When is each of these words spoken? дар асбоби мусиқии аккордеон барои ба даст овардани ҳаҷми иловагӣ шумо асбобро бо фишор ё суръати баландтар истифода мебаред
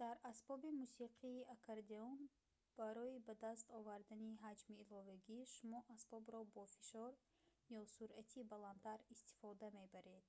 дар 0.00 0.16
асбоби 0.30 0.70
мусиқии 0.80 1.46
аккордеон 1.56 2.18
барои 2.80 3.22
ба 3.26 3.34
даст 3.44 3.66
овардани 3.78 4.38
ҳаҷми 4.44 4.74
иловагӣ 4.82 5.38
шумо 5.54 5.80
асбобро 5.94 6.40
бо 6.54 6.62
фишор 6.74 7.12
ё 7.80 7.82
суръати 7.96 8.48
баландтар 8.52 8.98
истифода 9.14 9.66
мебаред 9.78 10.26